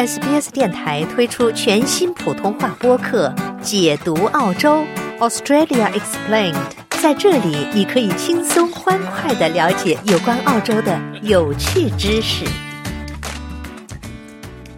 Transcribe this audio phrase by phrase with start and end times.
[0.00, 3.28] SBS 电台推出全新普通话播客
[3.60, 4.82] 《解读澳洲
[5.18, 6.54] Australia Explained》。
[7.02, 12.46] 在这里，你可以轻松欢快的了解有关澳洲的有趣知识。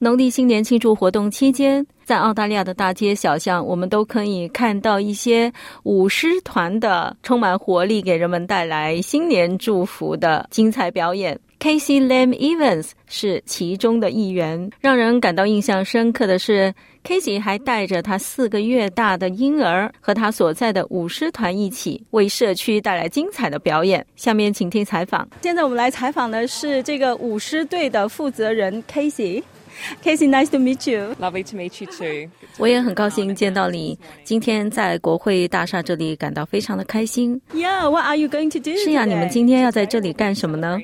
[0.00, 5.52] 农历新年庆祝活动期间，在澳大利亚的大街小巷，我们都可以看到一些
[5.84, 11.38] 舞狮团的充满活力，给人们带来新年祝福的精彩表演。
[11.64, 14.70] Casey Lam Evans 是其中的一员。
[14.82, 24.04] 让人感到印象深刻的是，Casey 还带着他四个月大的婴儿和他所在的舞狮团一起，为社区带来精彩的表演。
[24.14, 25.26] 下面请听采访。
[25.40, 29.42] 现在我们来采访的是这个舞狮队的负责人 Casey。
[30.04, 31.16] Casey, nice to meet you.
[31.18, 32.30] Lovely to meet you too.
[32.58, 33.98] 我也很高兴见到你。
[34.22, 37.40] 今天在国会大厦这里感到非常的开心。
[37.54, 38.76] Yeah, what are you going to do?
[38.76, 40.78] 是呀，你们今天要在这里干什么呢？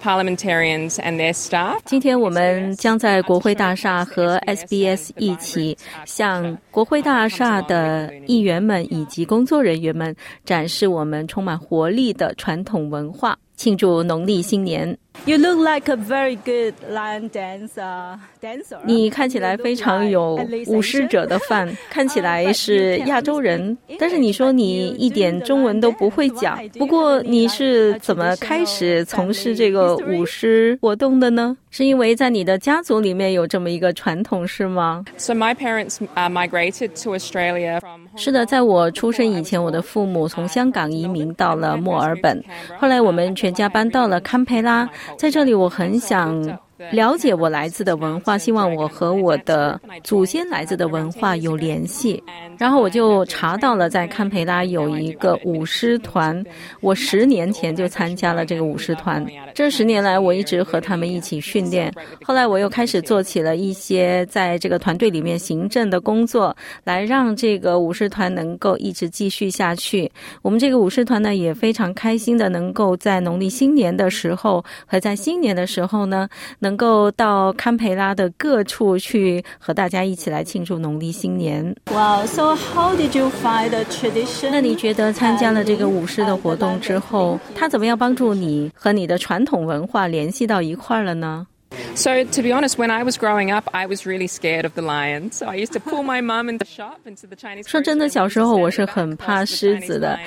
[0.00, 1.78] Parliamentarians and their staff.
[1.84, 5.76] 今天我们将在国会大厦和 SBS 一起，
[6.06, 14.96] 向国会大厦的议员们以及工作人员们展示我们充满活力的传统文化，庆祝农历新年。
[15.26, 18.18] You look like a very good lion dancer.
[18.40, 18.78] Dancer.
[18.84, 26.58] 你看起来非常有舞狮者的范，看起来 是亚洲人，但是你说你一点中文都不会讲。
[26.78, 31.54] 不过你是怎么开始从事这个舞狮活动的呢？
[31.72, 42.42] 是因为在你的家族里面有这么一个传统是吗？So my parents uh, migrated to Australia from 是的，在我出生以前，我的父母从香港移民到了墨尔本，
[42.78, 46.58] 后来我们全家搬到了堪培拉，在这里我很想
[46.92, 52.22] 了解我来自的文化，希望我和我的祖先来自的文化有联系。
[52.58, 56.42] 然后我就查到了，在堪培拉有一个舞狮团，
[56.80, 59.24] 我十年前就参加了这个舞狮团。
[59.54, 61.92] 这十年来，我一直和他们一起训练。
[62.22, 66.54] 后来我又开始做起了一些在这个团队里面行政的工作，
[66.84, 70.10] 来让这个舞狮团能够一直继续下去。
[70.42, 81.64] 我们这个舞狮团呢，也非常开心的能够在农历新年的时候和在新年的时候呢，能够到堪培拉的各处去和大家一起来庆祝农历新年。
[81.90, 82.26] Wow.
[82.26, 84.50] So how did you find the tradition?
[84.50, 91.46] 那你觉得参加了这个舞狮的活动之后，它怎么样帮助你和你的传统文化联系到一块儿了呢
[91.94, 95.34] ？So to be honest, when I was growing up, I was really scared of the lions.
[95.34, 97.68] So I used to pull my mum in the shop into the Chinese.
[97.68, 100.18] 说真的，小时候我是很怕狮子的。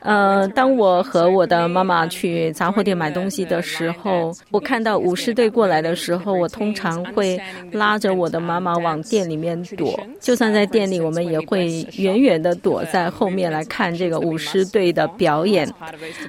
[0.00, 7.40] 呃，当我和我的妈妈去杂货店买东西的时候，我看到舞狮队过来的时候，我通常会
[7.72, 9.98] 拉着我的妈妈往店里面躲。
[10.20, 15.68] 就算在店里，我们也会远远的躲在后面来看这个舞狮队的表演。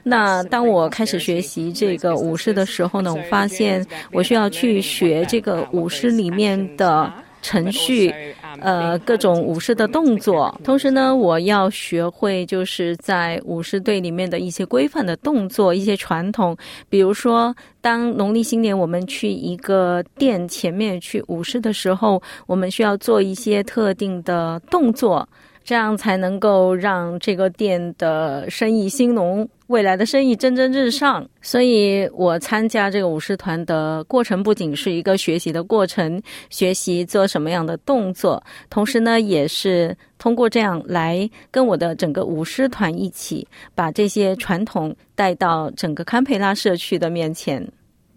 [0.03, 7.11] 那当我开始学习这个舞狮的时候呢，我发现我需要去学这个舞狮里面的
[7.41, 8.13] 程序，
[8.61, 10.53] 呃，各种舞狮的动作。
[10.63, 16.55] 同时呢，我要学会就是在舞狮队里面的一些规范的动作、一些传统，
[16.89, 17.55] 比如说。
[17.79, 25.25] 当农历新年我们去一个店前面去舞狮的时候，我们需要做一些特定的动作，
[25.67, 31.27] 这样才能够让这个店的生意兴隆，未来的生意蒸蒸日上。
[31.41, 43.45] 所以我参加这个舞狮团的过程，不仅是一个学习的过程，学习做什么样的动作，同时呢，也是通过这样来跟我的整个舞狮团一起，
[43.75, 47.69] 把这些传统带到整个堪培拉社区的面前。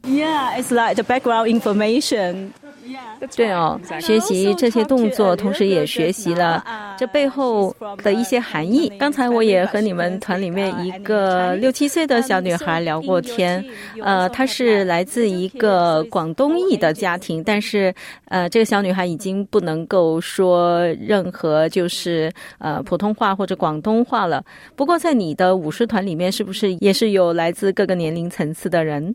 [0.05, 2.53] Yeah, it's like the background information.
[3.37, 6.65] 对哦，学习这些动作，同时也学习了
[6.99, 8.91] 这背后的一些含义。
[8.99, 13.65] 刚才我也和你们团里面一个六七岁的小女孩聊过天，
[14.03, 17.95] 呃，她是来自一个广东裔的家庭，但是
[18.27, 24.45] 呃，这个小女孩已经不能够说任何就是呃普通话或者广东话了。
[24.77, 29.15] 不过在你的舞狮团里面，是不是也是有来自各个年龄层次的人？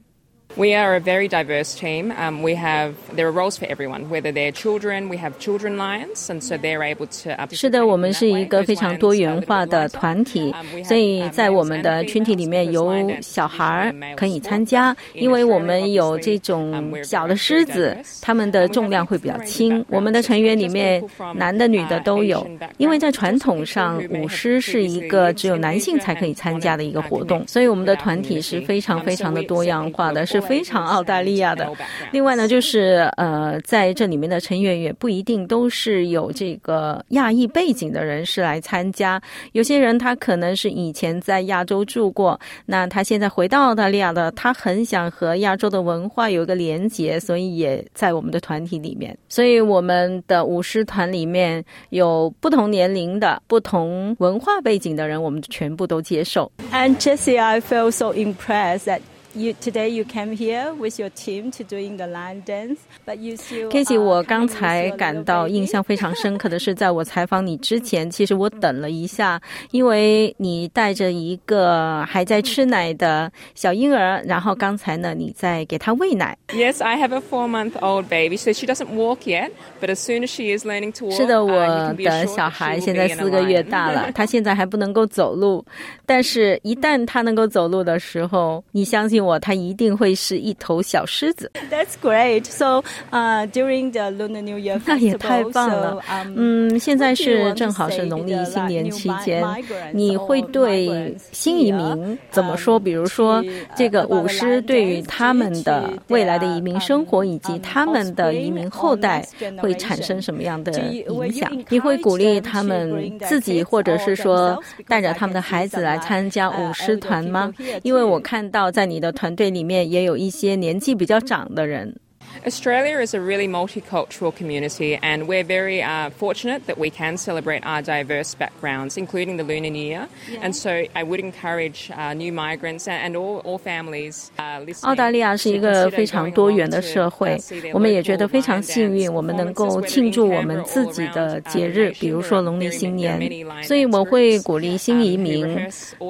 [0.58, 2.14] We are a very diverse team.
[2.18, 4.10] Um, we have there are roles for everyone.
[4.10, 7.36] Whether they're children, we have children lions, and so they're able to.
[7.52, 10.54] 是的，我们是一个非常多元化的团体，
[10.86, 19.84] 所以在我们的群体里面有小孩儿可以参加，因为我们有这种小的狮子，它们的重量会比较轻。
[19.90, 21.04] 我们的成员里面
[21.36, 22.48] 男的、女的都有，
[22.78, 31.70] 因为在传统上，舞狮是一个只有男性才可以参加的一个活动，所以我们的团体是非常非常的多样化的，是非常澳大利亚的。
[32.12, 39.22] 另外呢，就是呃，在这里面的成员也不一定都是有这个亚裔背景的人士来参加，
[39.52, 49.18] 有些人他可能是以前在亚洲住过，那他现在回到澳大利亚的，他很想和亚洲的文化有一个连结，所以也在我们的团体里面。
[49.28, 56.52] 所以我们的舞狮团里面有不同年龄的、不同文化背景的人，我们全部都接受。
[56.72, 59.02] And Jessie, I feel so impressed that
[59.35, 63.37] you today you came here with your team to doing the line dance, but you
[63.37, 63.69] still.
[63.71, 69.41] Katie，我刚才感到印象非常深刻的是，在我采访你之前，其实我等了一下，
[69.71, 76.37] 因为你带着一个还在吃奶的小婴儿，然后刚才呢，你在给他喂奶。
[76.49, 79.51] Yes, I have a four-month-old baby, so she doesn't walk yet.
[79.81, 82.05] But as soon as she is learning to walk, 是的， uh, 我 you can be
[82.05, 83.71] 的 assured 小 that she 孩 will 现在 be in a 四个月 line.
[83.71, 85.65] 大了，他现在还不能够走路，
[86.05, 91.52] 但是一旦他能够走路的时候，你相信 我他一定会是一头小狮子。
[91.70, 92.46] That's great.
[92.46, 96.00] So, uh, during the Lunar New Year, 那也太棒了。
[96.36, 99.44] 嗯，现在是正好是农历新年期间。
[99.92, 102.80] 你会对新移民怎么说？
[102.80, 103.44] 比如说，
[103.76, 109.26] 这个舞狮对于他们的未来的移民生活以及他们的移民后代
[109.58, 111.52] 会产生什么样的影响？
[111.70, 117.52] 你会鼓励他们自己，或者是说带着他们的孩子来参加舞狮团吗？
[117.84, 122.00] 因为我看到在你的团队里面也有一些年纪比较长的人。
[122.46, 127.82] Australia is a really multicultural community, and we're very uh, fortunate that we can celebrate our
[127.82, 130.08] diverse backgrounds, including the Lunar New Year.
[130.42, 137.38] And so, I would encourage uh, new migrants and, all, all families uh, 澳大利亚是一个非常多元的社会，
[137.74, 143.20] 我们也觉得非常幸运，我们能够庆祝我们自己的节日，比如说农历新年。
[143.64, 145.58] 所以我会鼓励新移民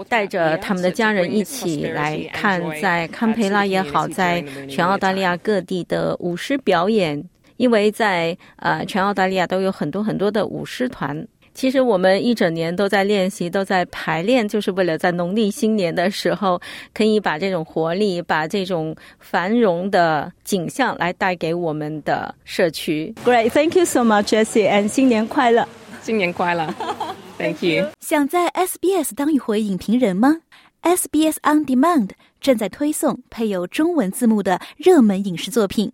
[0.08, 5.84] 带着他们的家人一起来看，在堪培拉也好，在全澳大利亚各地
[6.16, 7.24] 的舞狮表演，
[7.58, 11.28] 因为在呃全澳大利亚都有很多很多的舞狮团。
[11.54, 16.60] 其实我们一整年都在练习，都在排练，就是为了在农历新年的时候，
[16.94, 23.14] 可以把这种活力、把这种繁荣的景象来带给我们的社区。
[23.24, 23.50] Great.
[23.52, 25.66] Thank you so much, Jessie, and 新年快乐。
[26.02, 26.68] 新年快乐
[27.40, 27.88] Thank you.
[28.02, 30.42] 想在 SBS 当一回影评人吗
[30.82, 32.10] ？SBS On Demand
[32.42, 35.94] 正在推送配有中文字幕的热门影视作品。